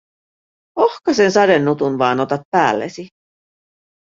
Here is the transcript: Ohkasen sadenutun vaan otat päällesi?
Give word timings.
Ohkasen 0.85 1.31
sadenutun 1.31 1.97
vaan 1.99 2.19
otat 2.19 2.41
päällesi? 2.51 3.07